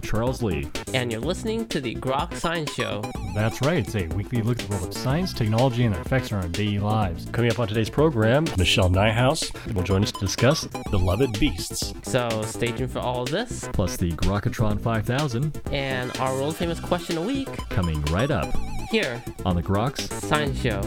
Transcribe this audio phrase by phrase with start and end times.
[0.00, 0.22] Frank Ling.
[0.22, 0.68] And I'm Charles Lee.
[0.94, 3.02] And you're listening to the Grok Science Show.
[3.34, 6.32] That's right, it's a weekly look at the world of science, technology, and their effects
[6.32, 7.26] on our daily lives.
[7.32, 11.94] Coming up on today's program, Michelle Nijhuis will join us to discuss beloved beasts.
[12.02, 13.68] So stay tuned for all of this.
[13.72, 15.60] Plus the Grokatron 5000.
[15.70, 17.48] And our world famous question a week.
[17.70, 18.54] Coming right up.
[18.90, 19.22] Here.
[19.44, 20.82] On the Groks Science Show.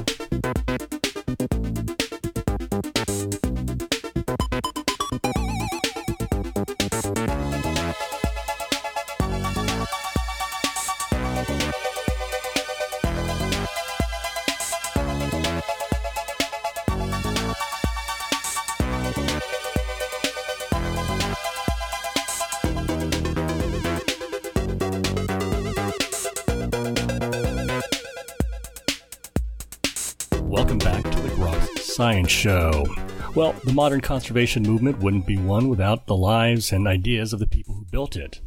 [32.05, 32.85] Science Show.
[33.33, 37.47] Well, the modern conservation movement wouldn't be one without the lives and ideas of the
[37.47, 38.41] people who built it.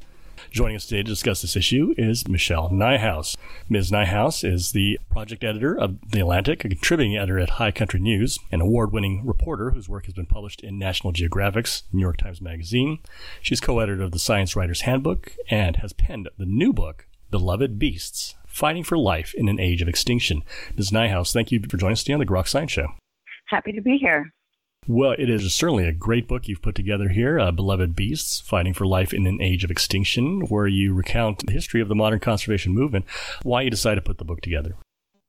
[0.52, 3.36] Joining us today to discuss this issue is Michelle Nijhuis.
[3.68, 3.90] Ms.
[3.90, 8.38] Nijhuis is the project editor of The Atlantic, a contributing editor at High Country News,
[8.52, 12.40] an award winning reporter whose work has been published in National Geographic's New York Times
[12.40, 13.00] Magazine.
[13.42, 17.76] She's co editor of the Science Writer's Handbook and has penned the new book, Beloved
[17.76, 20.44] Beasts Fighting for Life in an Age of Extinction.
[20.76, 20.92] Ms.
[20.92, 22.92] Nijhuis, thank you for joining us today on the Grok Science Show.
[23.48, 24.32] Happy to be here.
[24.86, 28.72] Well, it is certainly a great book you've put together here, uh, Beloved Beasts Fighting
[28.72, 32.20] for Life in an Age of Extinction, where you recount the history of the modern
[32.20, 33.04] conservation movement.
[33.42, 34.76] Why you decided to put the book together?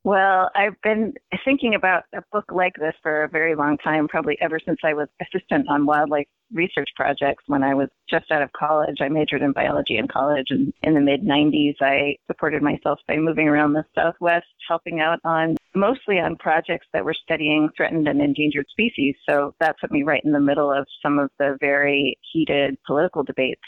[0.05, 4.37] Well, I've been thinking about a book like this for a very long time, probably
[4.39, 8.53] ever since I was assistant on wildlife research projects when I was just out of
[8.53, 8.97] college.
[9.01, 13.17] I majored in biology in college, and in the mid 90s, I supported myself by
[13.17, 18.21] moving around the Southwest, helping out on mostly on projects that were studying threatened and
[18.21, 19.15] endangered species.
[19.27, 23.23] So that put me right in the middle of some of the very heated political
[23.23, 23.61] debates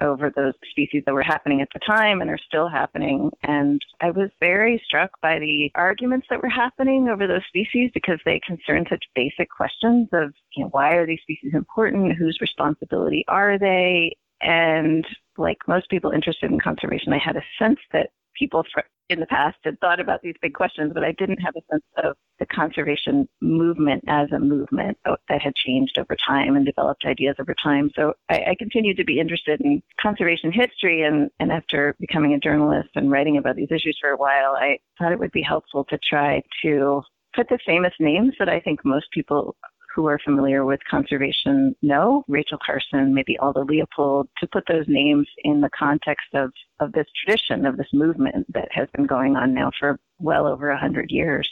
[0.00, 3.30] over those species that were happening at the time and are still happening.
[3.42, 8.20] And I was very struck by the arguments that were happening over those species because
[8.24, 12.16] they concern such basic questions of, you know, why are these species important?
[12.16, 14.16] Whose responsibility are they?
[14.40, 15.04] And
[15.36, 18.64] like most people interested in conservation, I had a sense that people
[19.08, 21.84] in the past had thought about these big questions, but I didn't have a sense
[21.96, 27.36] of the conservation movement as a movement that had changed over time and developed ideas
[27.40, 27.90] over time.
[27.96, 32.38] So I, I continued to be interested in conservation history, and, and after becoming a
[32.38, 35.84] journalist and writing about these issues for a while, I thought it would be helpful
[35.84, 37.02] to try to
[37.34, 39.56] put the famous names that I think most people
[39.94, 45.26] who are familiar with conservation know, Rachel Carson, maybe Aldo Leopold, to put those names
[45.44, 49.54] in the context of, of this tradition, of this movement that has been going on
[49.54, 51.48] now for well over 100 years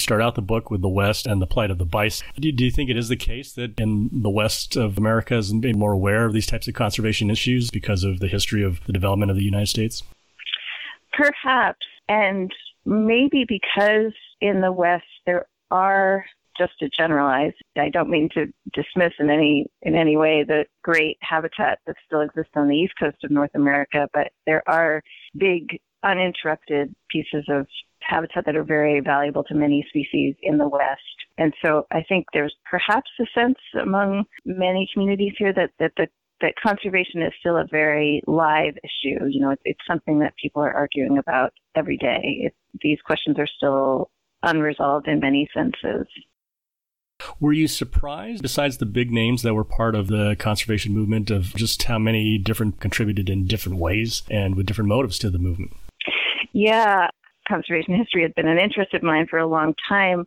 [0.00, 2.26] start out the book with the West and the plight of the bison.
[2.36, 5.36] Do you, do you think it is the case that in the West of America
[5.36, 8.84] is made more aware of these types of conservation issues because of the history of
[8.86, 10.02] the development of the United States?
[11.12, 11.86] Perhaps.
[12.08, 12.52] And
[12.84, 16.24] maybe because in the West there are
[16.60, 21.16] just to generalize, I don't mean to dismiss in any in any way the great
[21.20, 25.02] habitat that still exists on the east coast of North America, but there are
[25.36, 27.66] big uninterrupted pieces of
[28.02, 31.00] habitat that are very valuable to many species in the West.
[31.38, 36.08] And so I think there's perhaps a sense among many communities here that, that the
[36.40, 39.26] that conservation is still a very live issue.
[39.28, 42.46] You know, it's, it's something that people are arguing about every day.
[42.46, 44.10] It, these questions are still
[44.42, 46.06] unresolved in many senses.
[47.38, 51.54] Were you surprised, besides the big names that were part of the conservation movement, of
[51.54, 55.76] just how many different contributed in different ways and with different motives to the movement?
[56.52, 57.08] Yeah,
[57.48, 60.24] conservation history had been an interest of mine for a long time,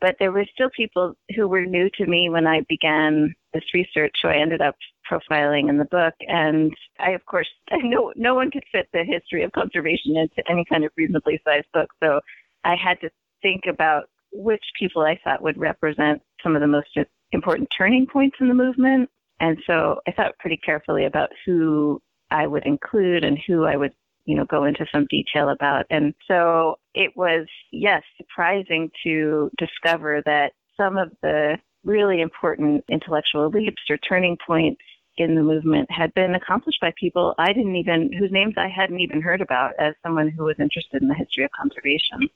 [0.00, 4.12] but there were still people who were new to me when I began this research,
[4.20, 4.76] so I ended up
[5.10, 6.14] profiling in the book.
[6.26, 10.64] And I, of course, no no one could fit the history of conservation into any
[10.68, 12.20] kind of reasonably sized book, so
[12.64, 13.10] I had to
[13.42, 16.88] think about which people I thought would represent some of the most
[17.32, 19.10] important turning points in the movement.
[19.40, 22.00] And so I thought pretty carefully about who
[22.30, 23.92] I would include and who I would,
[24.24, 25.86] you know, go into some detail about.
[25.90, 33.48] And so it was, yes, surprising to discover that some of the really important intellectual
[33.48, 34.82] leaps or turning points
[35.16, 39.00] in the movement had been accomplished by people I didn't even, whose names I hadn't
[39.00, 42.28] even heard about as someone who was interested in the history of conservation.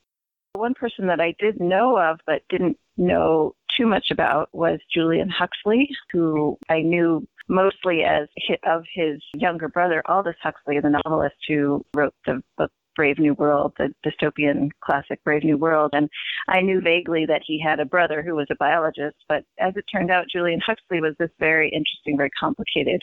[0.54, 5.28] One person that I did know of but didn't know too much about was Julian
[5.28, 8.28] Huxley, who I knew mostly as
[8.64, 13.72] of his younger brother, Aldous Huxley, the novelist who wrote the book Brave New World,
[13.78, 15.90] the dystopian classic Brave New World.
[15.92, 16.08] And
[16.48, 19.84] I knew vaguely that he had a brother who was a biologist, but as it
[19.92, 23.02] turned out, Julian Huxley was this very interesting, very complicated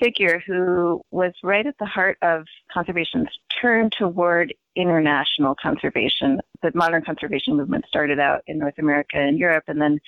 [0.00, 3.28] figure who was right at the heart of conservation's
[3.60, 6.40] turn toward international conservation.
[6.62, 10.00] The modern conservation movement started out in North America and Europe, and then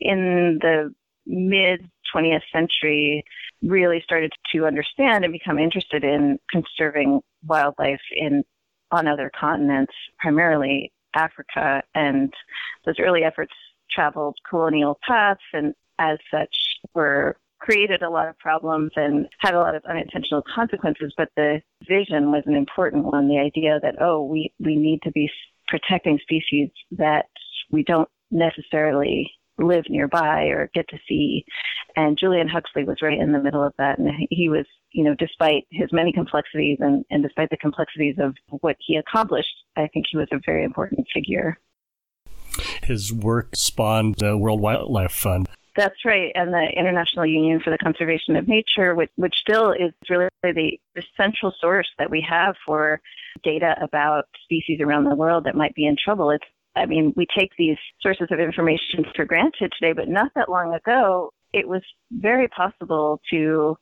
[0.00, 0.94] in the
[1.26, 3.24] mid 20th century
[3.62, 8.44] really started to understand and become interested in conserving wildlife in
[8.90, 11.82] on other continents, primarily Africa.
[11.94, 12.32] And
[12.86, 13.52] those early efforts
[13.90, 16.56] traveled colonial paths and as such
[16.94, 21.60] were created a lot of problems and had a lot of unintentional consequences, but the
[21.88, 23.28] vision was an important one.
[23.28, 25.30] The idea that, oh, we, we need to be
[25.66, 27.26] protecting species that
[27.70, 31.44] we don't necessarily live nearby or get to see.
[31.96, 33.98] And Julian Huxley was right in the middle of that.
[33.98, 38.34] And he was, you know, despite his many complexities and, and despite the complexities of
[38.60, 41.58] what he accomplished, I think he was a very important figure.
[42.82, 45.48] His work spawned the World Wildlife Fund.
[45.78, 49.92] That's right, and the International Union for the Conservation of Nature, which, which still is
[50.10, 53.00] really the, the central source that we have for
[53.44, 56.30] data about species around the world that might be in trouble.
[56.32, 56.44] It's
[56.74, 60.74] I mean, we take these sources of information for granted today, but not that long
[60.74, 63.76] ago, it was very possible to.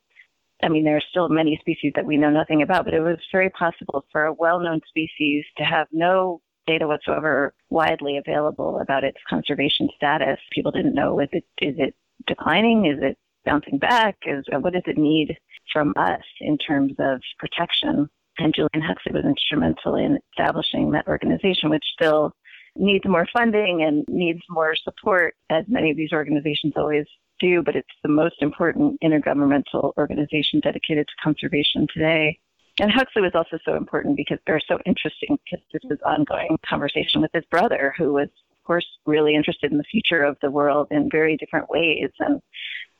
[0.62, 3.16] I mean, there are still many species that we know nothing about, but it was
[3.32, 9.04] very possible for a well known species to have no data whatsoever widely available about
[9.04, 10.38] its conservation status.
[10.52, 11.94] People didn't know is it, is it
[12.26, 12.86] declining?
[12.86, 14.16] Is it bouncing back?
[14.26, 15.36] Is, what does it need
[15.72, 18.08] from us in terms of protection?
[18.38, 22.32] And Julian Huxley was instrumental in establishing that organization, which still
[22.76, 27.06] needs more funding and needs more support, as many of these organizations always
[27.40, 32.38] do, but it's the most important intergovernmental organization dedicated to conservation today.
[32.78, 37.22] And Huxley was also so important because they're so interesting because this was ongoing conversation
[37.22, 40.88] with his brother, who was, of course, really interested in the future of the world
[40.90, 42.10] in very different ways.
[42.18, 42.42] And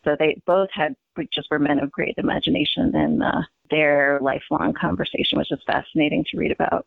[0.05, 0.95] so they both had
[1.33, 6.39] just were men of great imagination, and uh, their lifelong conversation was just fascinating to
[6.39, 6.87] read about.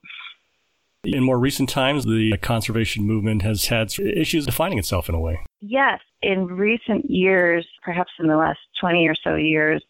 [1.03, 5.39] In more recent times, the conservation movement has had issues defining itself in a way.
[5.61, 5.99] Yes.
[6.21, 9.83] In recent years, perhaps in the last 20 or so years,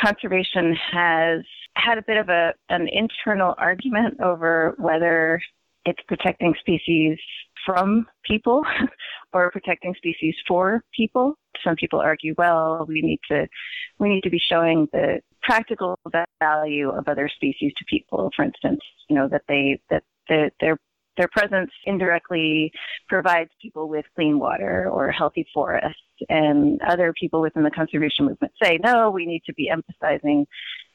[0.00, 1.40] conservation has
[1.84, 5.40] had a bit of a, an internal argument over whether
[5.84, 7.18] it's protecting species
[7.64, 8.62] from people
[9.32, 11.34] or protecting species for people.
[11.64, 13.46] Some people argue, well, we need to
[13.98, 15.98] we need to be showing the practical
[16.40, 18.30] value of other species to people.
[18.36, 20.78] For instance, you know that they that the, their
[21.16, 22.72] their presence indirectly
[23.08, 26.00] provides people with clean water or healthy forests.
[26.28, 30.46] And other people within the conservation movement say, no, we need to be emphasizing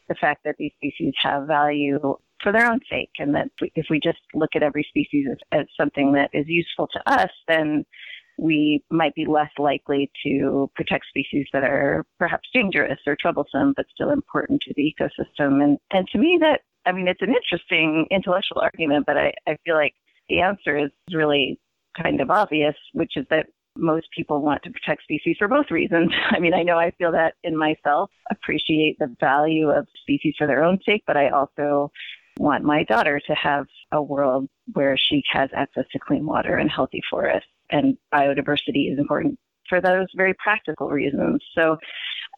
[0.07, 1.99] the fact that these species have value
[2.43, 5.65] for their own sake, and that if we just look at every species as, as
[5.79, 7.85] something that is useful to us, then
[8.37, 13.85] we might be less likely to protect species that are perhaps dangerous or troublesome, but
[13.93, 15.63] still important to the ecosystem.
[15.63, 19.57] And, and to me, that I mean, it's an interesting intellectual argument, but I, I
[19.65, 19.93] feel like
[20.29, 21.59] the answer is really
[21.99, 26.11] kind of obvious, which is that most people want to protect species for both reasons.
[26.31, 30.47] I mean, I know I feel that in myself, appreciate the value of species for
[30.47, 31.91] their own sake, but I also
[32.37, 36.69] want my daughter to have a world where she has access to clean water and
[36.69, 37.49] healthy forests.
[37.69, 39.39] And biodiversity is important
[39.69, 41.41] for those very practical reasons.
[41.55, 41.77] So,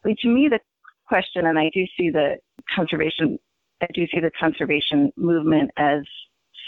[0.04, 0.60] I mean, to me, the
[1.06, 2.36] question, and I do see the
[2.74, 3.38] conservation
[3.80, 6.00] I do see the conservation movement as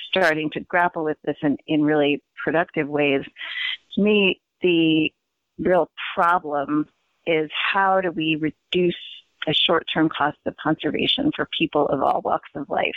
[0.09, 3.23] starting to grapple with this in, in really productive ways.
[3.95, 5.13] To me, the
[5.59, 6.87] real problem
[7.27, 8.97] is how do we reduce
[9.47, 12.95] the short term costs of conservation for people of all walks of life?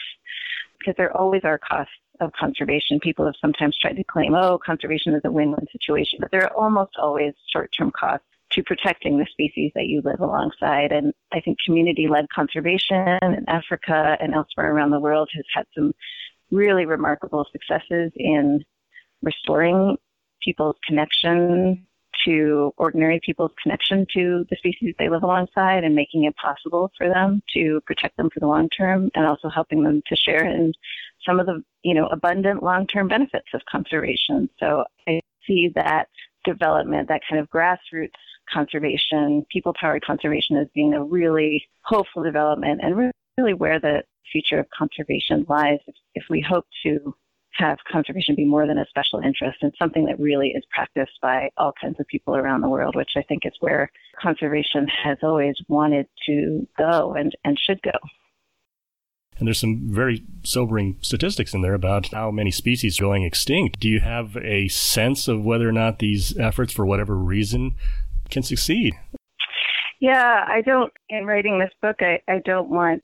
[0.80, 3.00] Because there always are costs of conservation.
[3.00, 6.44] People have sometimes tried to claim, oh, conservation is a win win situation, but there
[6.44, 10.92] are almost always short term costs to protecting the species that you live alongside.
[10.92, 15.66] And I think community led conservation in Africa and elsewhere around the world has had
[15.76, 15.94] some
[16.52, 18.64] really remarkable successes in
[19.24, 19.98] restoring
[20.44, 21.86] people's connection
[22.26, 27.10] to ordinary people's connection to the species they live alongside and making it possible for
[27.10, 30.72] them to protect them for the long term and also helping them to share in
[31.26, 34.50] some of the you know abundant long term benefits of conservation.
[34.60, 36.08] So i see that
[36.46, 38.12] development that kind of grassroots
[38.52, 44.60] conservation, people powered conservation as being a really hopeful development and really where the future
[44.60, 47.16] of conservation lies if, if we hope to
[47.54, 51.50] have conservation be more than a special interest and something that really is practiced by
[51.58, 53.92] all kinds of people around the world, which I think is where
[54.22, 57.92] conservation has always wanted to go and, and should go.
[59.38, 63.80] And there's some very sobering statistics in there about how many species are going extinct.
[63.80, 67.76] Do you have a sense of whether or not these efforts, for whatever reason,
[68.30, 68.94] can succeed?
[70.00, 73.04] Yeah, I don't, in writing this book, I, I don't want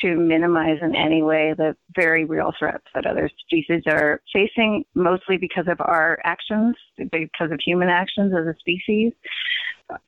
[0.00, 5.36] to minimize in any way the very real threats that other species are facing, mostly
[5.36, 9.12] because of our actions, because of human actions as a species.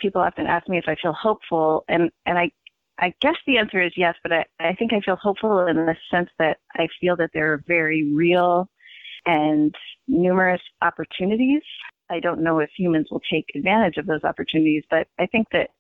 [0.01, 2.51] People often ask me if I feel hopeful, and, and I,
[2.99, 5.97] I guess the answer is yes, but I, I think I feel hopeful in the
[6.11, 8.69] sense that I feel that there are very real
[9.27, 9.75] and
[10.09, 11.63] numerous opportunities.
[12.09, 15.71] I don't know if humans will take advantage of those opportunities, but I think that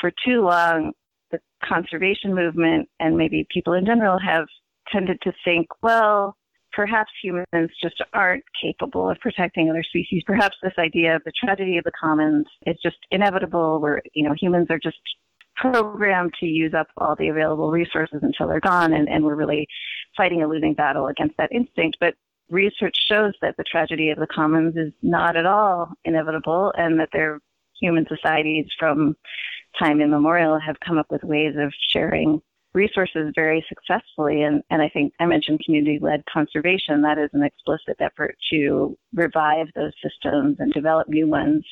[0.00, 0.92] for too long,
[1.36, 4.46] the conservation movement and maybe people in general have
[4.92, 6.36] tended to think, well,
[6.72, 10.22] perhaps humans just aren't capable of protecting other species.
[10.26, 14.34] Perhaps this idea of the tragedy of the commons is just inevitable, where, you know,
[14.38, 14.98] humans are just
[15.56, 19.66] programmed to use up all the available resources until they're gone, and, and we're really
[20.16, 21.96] fighting a losing battle against that instinct.
[21.98, 22.14] But
[22.50, 27.08] research shows that the tragedy of the commons is not at all inevitable, and that
[27.12, 27.40] there are
[27.80, 29.16] human societies from
[29.78, 32.40] time immemorial have come up with ways of sharing
[32.76, 34.42] resources very successfully.
[34.42, 37.02] And, and I think I mentioned community led conservation.
[37.02, 41.64] That is an explicit effort to revive those systems and develop new ones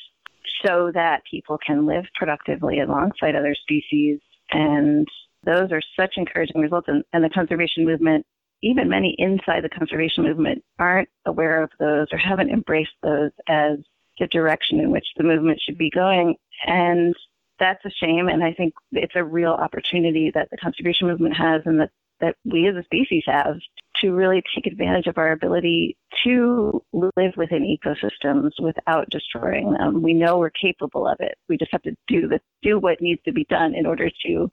[0.65, 4.19] so that people can live productively alongside other species.
[4.51, 5.07] And
[5.45, 6.87] those are such encouraging results.
[6.87, 8.25] And, and the conservation movement,
[8.63, 13.77] even many inside the conservation movement, aren't aware of those or haven't embraced those as
[14.19, 16.35] the direction in which the movement should be going.
[16.65, 17.13] And
[17.59, 18.27] that's a shame.
[18.27, 22.35] And I think it's a real opportunity that the conservation movement has and that, that
[22.45, 23.57] we as a species have
[24.01, 30.01] to really take advantage of our ability to live within ecosystems without destroying them.
[30.01, 31.37] We know we're capable of it.
[31.47, 34.51] We just have to do the, do what needs to be done in order to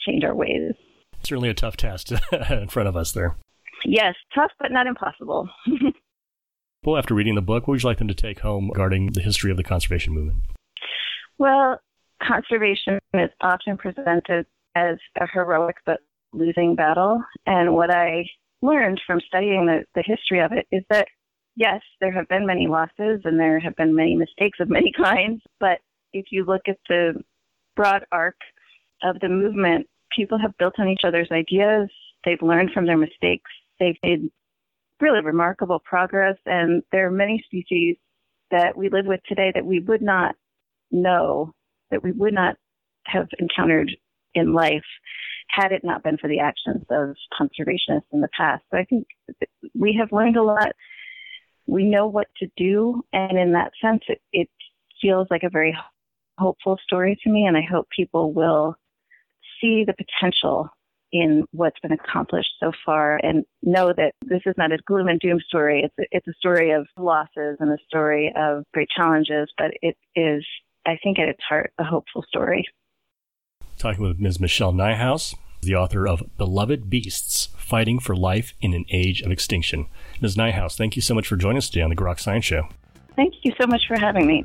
[0.00, 0.72] change our ways.
[1.22, 2.10] Certainly a tough task
[2.50, 3.36] in front of us there.
[3.84, 5.48] Yes, tough but not impossible.
[6.84, 9.20] well, after reading the book, what would you like them to take home regarding the
[9.20, 10.38] history of the conservation movement?
[11.38, 11.80] Well,
[12.22, 16.00] conservation is often presented as a heroic but
[16.32, 17.22] losing battle.
[17.46, 18.24] And what I
[18.62, 21.06] learned from studying the, the history of it is that,
[21.56, 25.42] yes, there have been many losses and there have been many mistakes of many kinds.
[25.60, 25.78] But
[26.12, 27.22] if you look at the
[27.76, 28.36] broad arc
[29.02, 31.88] of the movement, people have built on each other's ideas.
[32.24, 33.50] They've learned from their mistakes.
[33.78, 34.30] They've made
[35.00, 36.36] really remarkable progress.
[36.46, 37.96] And there are many species
[38.50, 40.34] that we live with today that we would not
[40.90, 41.52] know
[41.94, 42.56] that we would not
[43.06, 43.90] have encountered
[44.34, 44.84] in life
[45.48, 48.64] had it not been for the actions of conservationists in the past.
[48.70, 49.06] So I think
[49.74, 50.72] we have learned a lot.
[51.66, 54.48] We know what to do, and in that sense, it, it
[55.00, 55.76] feels like a very
[56.36, 58.74] hopeful story to me, and I hope people will
[59.60, 60.68] see the potential
[61.12, 65.20] in what's been accomplished so far and know that this is not a gloom and
[65.20, 65.82] doom story.
[65.84, 69.96] It's a, it's a story of losses and a story of great challenges, but it
[70.16, 70.44] is
[70.86, 72.66] I think at its heart, a hopeful story.
[73.78, 74.40] Talking with Ms.
[74.40, 79.86] Michelle Nijhuis, the author of Beloved Beasts Fighting for Life in an Age of Extinction.
[80.20, 80.36] Ms.
[80.36, 82.68] Nijhuis, thank you so much for joining us today on the Grok Science Show.
[83.16, 84.44] Thank you so much for having me.